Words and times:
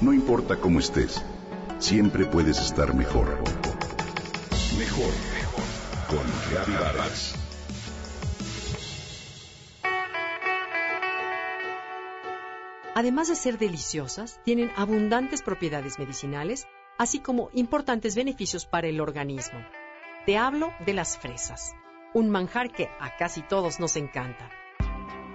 No 0.00 0.14
importa 0.14 0.56
cómo 0.56 0.78
estés, 0.78 1.22
siempre 1.78 2.24
puedes 2.24 2.58
estar 2.58 2.94
mejor. 2.94 3.36
Mejor, 4.78 5.12
mejor. 5.34 5.64
Con 6.08 6.50
Reavivadas. 6.50 7.34
Además 12.94 13.28
de 13.28 13.34
ser 13.34 13.58
deliciosas, 13.58 14.40
tienen 14.42 14.72
abundantes 14.74 15.42
propiedades 15.42 15.98
medicinales, 15.98 16.66
así 16.96 17.18
como 17.18 17.50
importantes 17.52 18.16
beneficios 18.16 18.64
para 18.64 18.88
el 18.88 19.02
organismo. 19.02 19.60
Te 20.24 20.38
hablo 20.38 20.72
de 20.86 20.94
las 20.94 21.18
fresas, 21.18 21.74
un 22.14 22.30
manjar 22.30 22.72
que 22.72 22.88
a 23.00 23.18
casi 23.18 23.42
todos 23.42 23.78
nos 23.78 23.96
encanta. 23.96 24.48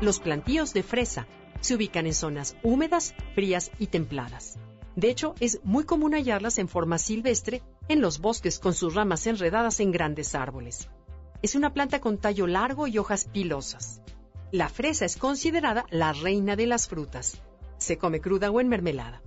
Los 0.00 0.18
plantíos 0.18 0.74
de 0.74 0.82
fresa 0.82 1.28
se 1.60 1.74
ubican 1.74 2.06
en 2.06 2.14
zonas 2.14 2.56
húmedas, 2.62 3.14
frías 3.34 3.70
y 3.78 3.88
templadas. 3.88 4.58
De 4.96 5.10
hecho, 5.10 5.34
es 5.38 5.60
muy 5.62 5.84
común 5.84 6.14
hallarlas 6.14 6.58
en 6.58 6.68
forma 6.68 6.98
silvestre 6.98 7.62
en 7.88 8.00
los 8.00 8.18
bosques 8.18 8.58
con 8.58 8.74
sus 8.74 8.94
ramas 8.94 9.26
enredadas 9.26 9.78
en 9.80 9.92
grandes 9.92 10.34
árboles. 10.34 10.88
Es 11.40 11.54
una 11.54 11.72
planta 11.72 12.00
con 12.00 12.18
tallo 12.18 12.46
largo 12.46 12.88
y 12.88 12.98
hojas 12.98 13.26
pilosas. 13.26 14.02
La 14.50 14.68
fresa 14.68 15.04
es 15.04 15.16
considerada 15.16 15.86
la 15.90 16.12
reina 16.12 16.56
de 16.56 16.66
las 16.66 16.88
frutas. 16.88 17.40
Se 17.78 17.96
come 17.96 18.20
cruda 18.20 18.50
o 18.50 18.60
en 18.60 18.68
mermelada. 18.68 19.22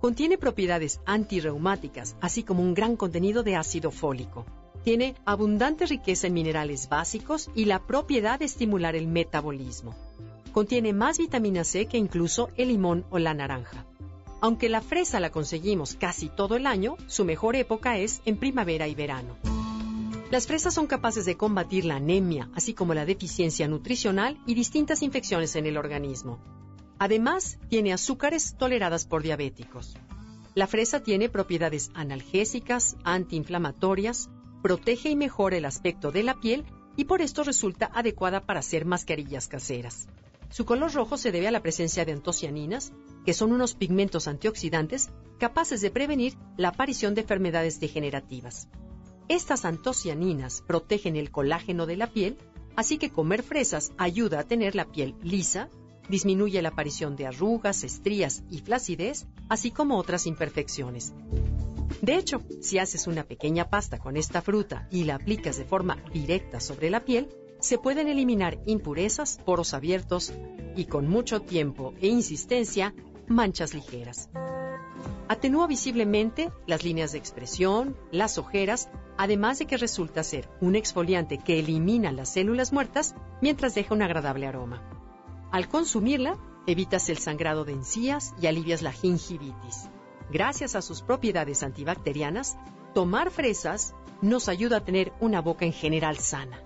Contiene 0.00 0.38
propiedades 0.38 1.00
antirreumáticas, 1.04 2.16
así 2.20 2.42
como 2.42 2.62
un 2.62 2.72
gran 2.72 2.96
contenido 2.96 3.42
de 3.42 3.56
ácido 3.56 3.90
fólico. 3.90 4.46
Tiene 4.84 5.16
abundante 5.24 5.86
riqueza 5.86 6.28
en 6.28 6.34
minerales 6.34 6.88
básicos 6.88 7.50
y 7.54 7.66
la 7.66 7.86
propiedad 7.86 8.38
de 8.38 8.46
estimular 8.46 8.96
el 8.96 9.06
metabolismo 9.06 9.94
contiene 10.54 10.92
más 10.92 11.18
vitamina 11.18 11.64
C 11.64 11.86
que 11.86 11.98
incluso 11.98 12.48
el 12.56 12.68
limón 12.68 13.04
o 13.10 13.18
la 13.18 13.34
naranja. 13.34 13.84
Aunque 14.40 14.68
la 14.68 14.80
fresa 14.80 15.18
la 15.18 15.30
conseguimos 15.30 15.96
casi 15.96 16.28
todo 16.28 16.54
el 16.54 16.68
año, 16.68 16.96
su 17.08 17.24
mejor 17.24 17.56
época 17.56 17.98
es 17.98 18.22
en 18.24 18.36
primavera 18.36 18.86
y 18.86 18.94
verano. 18.94 19.36
Las 20.30 20.46
fresas 20.46 20.72
son 20.72 20.86
capaces 20.86 21.24
de 21.24 21.36
combatir 21.36 21.84
la 21.84 21.96
anemia, 21.96 22.50
así 22.54 22.72
como 22.72 22.94
la 22.94 23.04
deficiencia 23.04 23.66
nutricional 23.66 24.38
y 24.46 24.54
distintas 24.54 25.02
infecciones 25.02 25.56
en 25.56 25.66
el 25.66 25.76
organismo. 25.76 26.38
Además, 27.00 27.58
tiene 27.68 27.92
azúcares 27.92 28.54
toleradas 28.56 29.06
por 29.06 29.24
diabéticos. 29.24 29.96
La 30.54 30.68
fresa 30.68 31.02
tiene 31.02 31.28
propiedades 31.28 31.90
analgésicas, 31.94 32.96
antiinflamatorias, 33.02 34.30
protege 34.62 35.10
y 35.10 35.16
mejora 35.16 35.56
el 35.56 35.64
aspecto 35.64 36.12
de 36.12 36.22
la 36.22 36.38
piel 36.38 36.64
y 36.96 37.06
por 37.06 37.22
esto 37.22 37.42
resulta 37.42 37.90
adecuada 37.92 38.46
para 38.46 38.60
hacer 38.60 38.84
mascarillas 38.84 39.48
caseras. 39.48 40.06
Su 40.50 40.64
color 40.64 40.92
rojo 40.92 41.16
se 41.16 41.32
debe 41.32 41.48
a 41.48 41.50
la 41.50 41.62
presencia 41.62 42.04
de 42.04 42.12
antocianinas, 42.12 42.92
que 43.24 43.34
son 43.34 43.52
unos 43.52 43.74
pigmentos 43.74 44.28
antioxidantes 44.28 45.10
capaces 45.38 45.80
de 45.80 45.90
prevenir 45.90 46.36
la 46.56 46.68
aparición 46.68 47.14
de 47.14 47.22
enfermedades 47.22 47.80
degenerativas. 47.80 48.68
Estas 49.28 49.64
antocianinas 49.64 50.62
protegen 50.66 51.16
el 51.16 51.30
colágeno 51.30 51.86
de 51.86 51.96
la 51.96 52.08
piel, 52.08 52.36
así 52.76 52.98
que 52.98 53.10
comer 53.10 53.42
fresas 53.42 53.92
ayuda 53.96 54.40
a 54.40 54.44
tener 54.44 54.74
la 54.74 54.84
piel 54.84 55.14
lisa, 55.22 55.70
disminuye 56.08 56.60
la 56.60 56.68
aparición 56.70 57.16
de 57.16 57.26
arrugas, 57.26 57.84
estrías 57.84 58.42
y 58.50 58.58
flacidez, 58.58 59.26
así 59.48 59.70
como 59.70 59.96
otras 59.96 60.26
imperfecciones. 60.26 61.14
De 62.02 62.16
hecho, 62.16 62.42
si 62.60 62.78
haces 62.78 63.06
una 63.06 63.24
pequeña 63.24 63.70
pasta 63.70 63.98
con 63.98 64.16
esta 64.16 64.42
fruta 64.42 64.88
y 64.90 65.04
la 65.04 65.14
aplicas 65.14 65.56
de 65.56 65.64
forma 65.64 65.96
directa 66.12 66.60
sobre 66.60 66.90
la 66.90 67.04
piel, 67.04 67.28
se 67.64 67.78
pueden 67.78 68.08
eliminar 68.08 68.58
impurezas, 68.66 69.40
poros 69.42 69.72
abiertos 69.72 70.34
y 70.76 70.84
con 70.84 71.08
mucho 71.08 71.40
tiempo 71.40 71.94
e 72.02 72.08
insistencia, 72.08 72.94
manchas 73.26 73.72
ligeras. 73.72 74.28
Atenúa 75.28 75.66
visiblemente 75.66 76.52
las 76.66 76.84
líneas 76.84 77.12
de 77.12 77.18
expresión, 77.18 77.96
las 78.12 78.36
ojeras, 78.36 78.90
además 79.16 79.58
de 79.58 79.64
que 79.64 79.78
resulta 79.78 80.22
ser 80.22 80.46
un 80.60 80.76
exfoliante 80.76 81.38
que 81.38 81.58
elimina 81.58 82.12
las 82.12 82.28
células 82.28 82.70
muertas 82.70 83.14
mientras 83.40 83.74
deja 83.74 83.94
un 83.94 84.02
agradable 84.02 84.46
aroma. 84.46 84.82
Al 85.50 85.66
consumirla, 85.68 86.36
evitas 86.66 87.08
el 87.08 87.16
sangrado 87.16 87.64
de 87.64 87.72
encías 87.72 88.34
y 88.42 88.46
alivias 88.46 88.82
la 88.82 88.92
gingivitis. 88.92 89.88
Gracias 90.30 90.74
a 90.74 90.82
sus 90.82 91.00
propiedades 91.00 91.62
antibacterianas, 91.62 92.58
tomar 92.92 93.30
fresas 93.30 93.94
nos 94.20 94.50
ayuda 94.50 94.78
a 94.78 94.84
tener 94.84 95.14
una 95.20 95.40
boca 95.40 95.64
en 95.64 95.72
general 95.72 96.18
sana. 96.18 96.60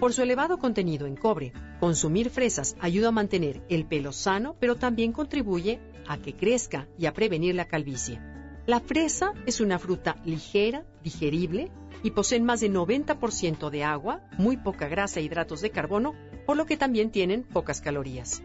Por 0.00 0.12
su 0.12 0.22
elevado 0.22 0.58
contenido 0.58 1.06
en 1.06 1.16
cobre, 1.16 1.54
consumir 1.80 2.28
fresas 2.28 2.76
ayuda 2.80 3.08
a 3.08 3.12
mantener 3.12 3.62
el 3.70 3.86
pelo 3.86 4.12
sano, 4.12 4.54
pero 4.60 4.76
también 4.76 5.12
contribuye 5.12 5.80
a 6.06 6.18
que 6.18 6.36
crezca 6.36 6.86
y 6.98 7.06
a 7.06 7.14
prevenir 7.14 7.54
la 7.54 7.66
calvicie. 7.66 8.20
La 8.66 8.80
fresa 8.80 9.32
es 9.46 9.60
una 9.60 9.78
fruta 9.78 10.16
ligera, 10.24 10.84
digerible 11.02 11.70
y 12.02 12.10
poseen 12.10 12.44
más 12.44 12.60
de 12.60 12.70
90% 12.70 13.70
de 13.70 13.84
agua, 13.84 14.20
muy 14.36 14.58
poca 14.58 14.86
grasa 14.86 15.20
e 15.20 15.22
hidratos 15.22 15.62
de 15.62 15.70
carbono, 15.70 16.14
por 16.44 16.58
lo 16.58 16.66
que 16.66 16.76
también 16.76 17.10
tienen 17.10 17.42
pocas 17.42 17.80
calorías. 17.80 18.42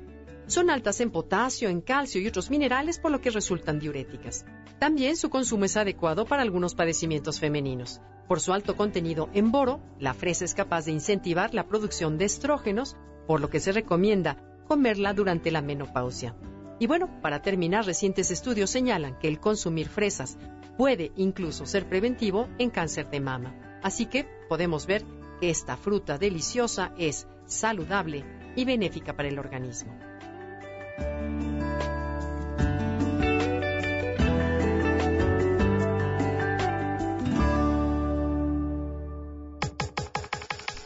Son 0.51 0.69
altas 0.69 0.99
en 0.99 1.11
potasio, 1.11 1.69
en 1.69 1.79
calcio 1.79 2.19
y 2.19 2.27
otros 2.27 2.49
minerales, 2.49 2.99
por 2.99 3.09
lo 3.09 3.21
que 3.21 3.29
resultan 3.29 3.79
diuréticas. 3.79 4.43
También 4.79 5.15
su 5.15 5.29
consumo 5.29 5.63
es 5.63 5.77
adecuado 5.77 6.25
para 6.25 6.41
algunos 6.41 6.75
padecimientos 6.75 7.39
femeninos. 7.39 8.01
Por 8.27 8.41
su 8.41 8.51
alto 8.51 8.75
contenido 8.75 9.29
en 9.33 9.53
boro, 9.53 9.79
la 9.97 10.13
fresa 10.13 10.43
es 10.43 10.53
capaz 10.53 10.83
de 10.83 10.91
incentivar 10.91 11.53
la 11.53 11.69
producción 11.69 12.17
de 12.17 12.25
estrógenos, 12.25 12.97
por 13.27 13.39
lo 13.39 13.49
que 13.49 13.61
se 13.61 13.71
recomienda 13.71 14.43
comerla 14.67 15.13
durante 15.13 15.51
la 15.51 15.61
menopausia. 15.61 16.35
Y 16.79 16.85
bueno, 16.85 17.21
para 17.21 17.41
terminar, 17.41 17.85
recientes 17.85 18.29
estudios 18.29 18.69
señalan 18.69 19.17
que 19.19 19.29
el 19.29 19.39
consumir 19.39 19.87
fresas 19.87 20.37
puede 20.77 21.13
incluso 21.15 21.65
ser 21.65 21.87
preventivo 21.87 22.49
en 22.57 22.71
cáncer 22.71 23.09
de 23.09 23.21
mama. 23.21 23.79
Así 23.83 24.05
que 24.05 24.27
podemos 24.49 24.85
ver 24.85 25.05
que 25.39 25.49
esta 25.49 25.77
fruta 25.77 26.17
deliciosa 26.17 26.93
es 26.97 27.25
saludable 27.45 28.25
y 28.57 28.65
benéfica 28.65 29.15
para 29.15 29.29
el 29.29 29.39
organismo. 29.39 30.10